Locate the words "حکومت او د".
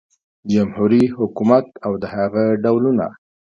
1.17-2.03